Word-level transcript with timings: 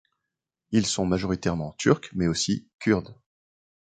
Ils 0.71 0.87
sont 0.87 1.05
majoritairement 1.05 1.75
turcs 1.77 2.09
mais 2.15 2.25
aussi 2.25 2.67
kurdes. 2.79 3.13